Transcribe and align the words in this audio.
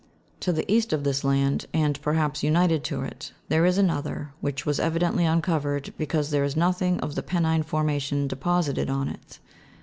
To 0.39 0.51
the 0.51 0.65
east 0.67 0.93
of 0.93 1.03
this 1.03 1.23
land, 1.23 1.67
and 1.75 2.01
perhaps 2.01 2.41
united 2.41 2.83
to 2.85 3.03
it, 3.03 3.33
there 3.49 3.67
is 3.67 3.77
another, 3.77 4.33
which 4.41 4.65
was 4.65 4.79
evidently 4.79 5.25
uncovered, 5.25 5.93
because 5.95 6.31
there 6.31 6.43
is 6.43 6.55
nothing 6.57 6.99
of 7.01 7.13
the 7.13 7.21
penine 7.21 7.63
formation 7.63 8.27
deposited 8.27 8.89
on 8.89 9.09
it. 9.09 9.37